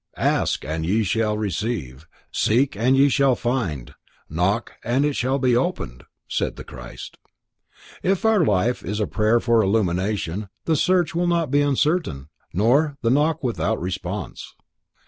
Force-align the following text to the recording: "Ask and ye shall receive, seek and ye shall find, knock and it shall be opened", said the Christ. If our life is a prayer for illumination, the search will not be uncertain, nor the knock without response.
"Ask 0.17 0.65
and 0.65 0.83
ye 0.83 1.03
shall 1.03 1.37
receive, 1.37 2.07
seek 2.31 2.75
and 2.75 2.97
ye 2.97 3.07
shall 3.07 3.35
find, 3.35 3.93
knock 4.27 4.71
and 4.83 5.05
it 5.05 5.15
shall 5.15 5.37
be 5.37 5.55
opened", 5.55 6.05
said 6.27 6.55
the 6.55 6.63
Christ. 6.63 7.17
If 8.01 8.25
our 8.25 8.43
life 8.43 8.83
is 8.83 8.99
a 8.99 9.05
prayer 9.05 9.39
for 9.39 9.61
illumination, 9.61 10.49
the 10.65 10.75
search 10.75 11.13
will 11.13 11.27
not 11.27 11.51
be 11.51 11.61
uncertain, 11.61 12.29
nor 12.51 12.97
the 13.03 13.11
knock 13.11 13.43
without 13.43 13.79
response. 13.79 14.55